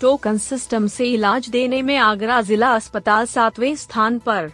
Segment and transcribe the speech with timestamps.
[0.00, 4.50] Token system से इलाज देने में आगरा जिला अस्पताल सातवें स्थान पर।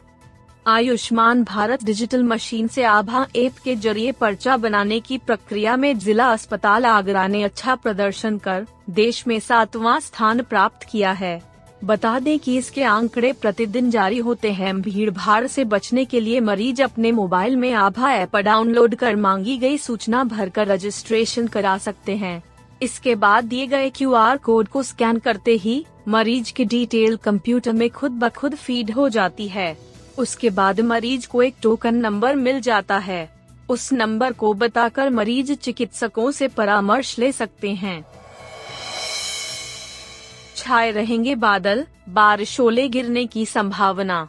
[0.66, 6.30] आयुष्मान भारत डिजिटल मशीन से आभा ऐप के ज़रिए पर्चा बनाने की प्रक्रिया में जिला
[6.32, 11.40] अस्पताल आगरा ने अच्छा प्रदर्शन कर देश में सातवां स्थान प्राप्त किया है।
[11.84, 16.40] बता दें कि इसके आंकड़े प्रतिदिन जारी होते हैं। भीड़ भाड़ से बचने के लिए
[16.40, 22.16] मरीज़ अपने मोबाइल में आभा ऐप डाउनलोड कर मांगी गई सूचना भरकर रजिस्ट्रेशन करा सकते
[22.16, 22.42] हैं।
[22.82, 27.90] इसके बाद दिए गए क्यूआर कोड को स्कैन करते ही, मरीज़ की डिटेल कंप्यूटर में
[27.90, 29.78] खुद ब खुद फ़ीड हो जाती है।
[30.18, 33.36] उसके बाद मरीज़ को एक टोकन नंबर मिल जाता है।
[33.68, 38.04] उस नंबर को बताकर मरीज़ चिकित्सकों से परामर्श ले सकते हैं।
[40.56, 44.28] छाए रहेंगे बादल, बारिश ओले गिरने की संभावना।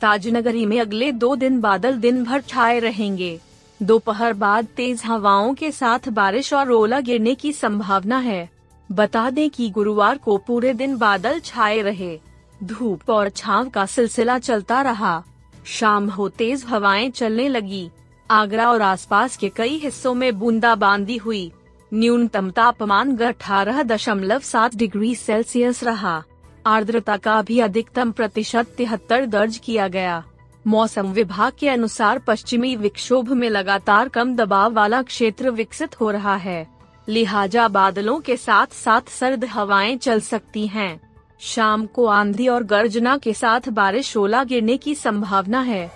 [0.00, 3.40] ताजनगरी में अगले दो दिन बादल दिन भर छाए रहेंगे।
[3.82, 8.50] दोपहर बाद तेज हवाओं के साथ बारिश और ओला गिरने की संभावना है।
[8.92, 12.18] बता दें कि गुरुवार को पूरे दिन बादल छाए रहे।
[12.64, 15.22] धूप और छाव का सिलसिला चलता रहा।
[15.66, 17.90] शाम हो तेज हवाएँ चलने लगी।
[18.30, 21.52] आगरा और आसपास के कई हिस्सों में बूंदाबांदी हुई।
[21.92, 26.22] न्यूनतम तापमान अठारह दशमलव सात डिग्री सेल्सियस रहा।
[26.66, 30.24] आर्द्रता का भी अधिकतम प्रतिशत तिहत्तर दर्ज किया गया।
[30.66, 36.36] मौसम विभाग के अनुसार पश्चिमी विक्षोभ में लगातार कम दबाव वाला क्षेत्र विकसित हो रहा
[36.36, 36.66] है।
[37.08, 41.00] लिहाजा बादलों के साथ साथ सर्द हवाएँ चल सकती हैं।
[41.40, 45.90] शाम को आंधी और गर्जना के साथ बारिश ओला गिरने की संभावना है।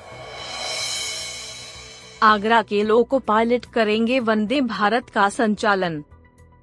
[2.22, 6.04] आगरा के लोको पायलट करेंगे वंदे भारत का संचालन।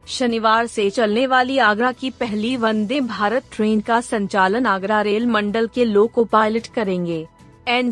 [0.07, 5.67] शनिवार से चलने वाली आगरा की पहली वंदे भारत ट्रेन का संचालन आगरा रेल मंडल
[5.67, 7.27] के लोको पायलट करेंगे।
[7.67, 7.91] एन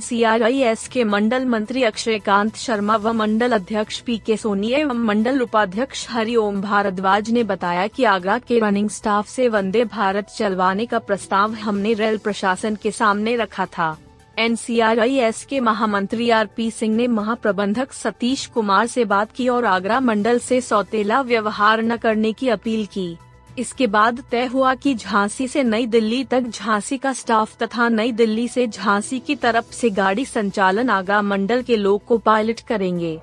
[0.94, 6.06] के मंडल मंत्री अक्षय कांत शर्मा व मंडल अध्यक्ष पी के सोनी एवं मंडल उपाध्यक्ष
[6.10, 11.54] हरिओम भारद्वाज ने बताया कि आगरा के रनिंग स्टाफ से वंदे भारत चलवाने का प्रस्ताव
[11.54, 13.96] हमने रेल प्रशासन के सामने रखा था।
[14.38, 14.56] एन
[15.50, 20.40] के महामंत्री आर पी सिंह ने महाप्रबंधक सतीश कुमार से बात की और आगरा मंडल
[20.40, 23.18] से सौतेला व्यवहार न करने की अपील की।
[23.58, 28.12] इसके बाद तय हुआ कि झांसी से नई दिल्ली तक झांसी का स्टाफ तथा नई
[28.12, 33.20] दिल्ली से झांसी की तरफ़ से गाड़ी संचालन आगा मंडल के लोग को पायलट करेंगे।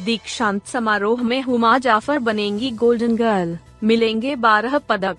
[0.00, 5.16] दीक्षांत समारोह में हुमा जाफ़र बनेंगी गोल्डन गर्ल। मिलेंगे बारह पदक।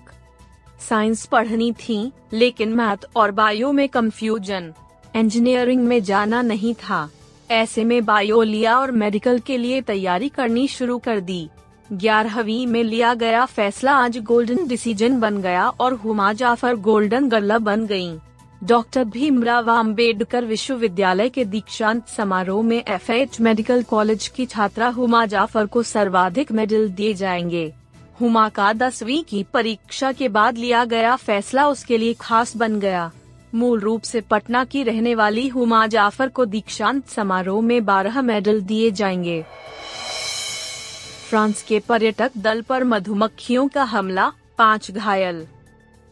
[0.88, 4.72] साइंस पढ़नी थी, लेकिन मैथ और बायो में कंफ्यूजन
[5.16, 7.08] इंजीनियरिंग में जाना नहीं था।
[7.50, 11.48] ऐसे में बायो लिया और मेडिकल के लिए तैयारी करनी शुरू कर दी।
[11.92, 17.58] ग्यारहवीं में लिया गया फैसला आज गोल्डन डिसीज़न बन गया और हुमा जाफ़र गोल्डन गर्ल
[17.58, 18.16] बन गई
[18.64, 25.66] डॉक्टर भीमराव आम्बेडकर विश्वविद्यालय के दीक्षांत समारोह में एफएच मेडिकल कॉलेज की छात्रा हुमा जाफ़र
[25.66, 27.72] को सर्वाधिक मेडल दिए जाएँगे।
[28.20, 33.10] हुमा का दसवीं की परीक्षा के बाद लिया गया फैसला उसके लिए खास बन गया।
[33.54, 38.60] मूल रूप से पटना की रहने वाली हुमा जाफ़र को दीक्षांत समारोह में बारह मेडल
[38.60, 39.44] दिए जाएँगे।
[41.24, 45.46] फ्रांस के पर्यटक दल पर मधुमक्खियों का हमला, पाँच घायल।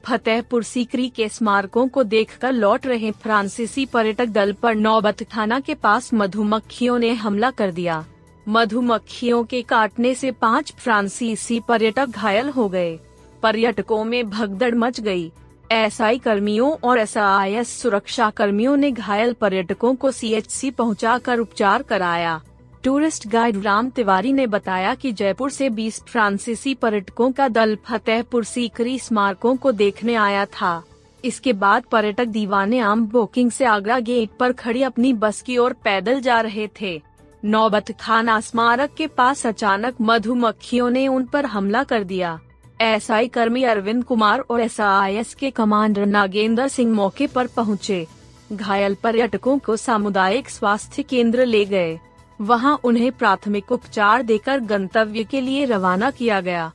[0.04, 5.74] फतेहपुर सीकरी के स्मारकों को देखकर लौट रहे फ्रांसीसी पर्यटक दल पर नौबत, थाना के
[5.74, 8.04] पास मधुमक्खियों ने हमला कर दिया।
[8.48, 12.98] मधुमक्खियों के काटने से पाँच फ्रांसीसी पर्यटक घायल हो गए।
[13.42, 15.32] पर्यटकों में भगदड़ मच गई।
[15.72, 22.40] एसआई कर्मियों और एसआईएस सुरक्षा कर्मियों ने घायल पर्यटकों को सीएचसी पहुंचाकर उपचार कराया।
[22.84, 28.44] टूरिस्ट गाइड राम तिवारी ने बताया कि जयपुर से 20 फ्रांसीसी पर्यटकों का दल फतेहपुर
[28.44, 30.82] सीकरी स्मारकों को देखने आया था।
[31.24, 35.72] इसके बाद पर्यटक दीवाने आम बुकिंग से आगरा गेट पर खड़ी अपनी बस की ओर
[35.72, 37.02] पैदल जा रहे थे।
[37.44, 42.38] नौबत खाना स्मारक के पास अचानक मधुमक्खियों ने उन पर हमला कर दिया।
[42.80, 48.06] एसआई कर्मी अरविंद कुमार और एसआईएस के कमांडर नागेंद्र सिंह मौके पर पहुँचे।
[48.52, 52.00] घायल पर्यटकों को सामुदायिक स्वास्थ्य केंद्र ले गए।
[52.42, 56.72] वहाँ उन्हें प्राथमिक उपचार देकर गंतव्य के लिए रवाना किया गया।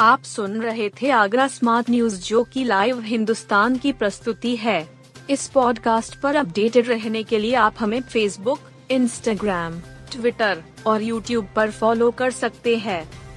[0.00, 4.88] आप सुन रहे थे आगरा स्मार्ट न्यूज़, जो की लाइव हिंदुस्तान की प्रस्तुति है।
[5.30, 8.58] इस पॉडकास्ट पर अपडेटेड रहने के लिए आप हमें फेसबुक
[8.90, 9.80] इंस्टाग्राम
[10.12, 13.23] ट्विटर और यूट्यूब पर फॉलो कर सकते हैं।